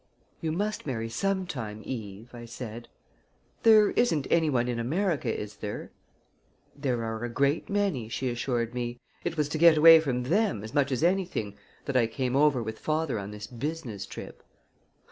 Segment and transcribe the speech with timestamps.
[0.41, 1.83] "You must marry sometime.
[1.85, 2.87] Eve," I said.
[3.61, 5.91] "There isn't any one in America, is there?"
[6.75, 8.99] "There are a great many," she assured me.
[9.23, 12.63] "It was to get away from them, as much as anything, that I came over
[12.63, 14.41] with father on this business trip."